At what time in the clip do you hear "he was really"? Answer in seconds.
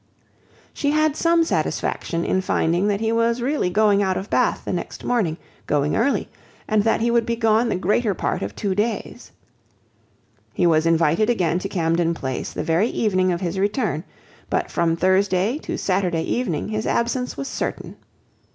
3.01-3.69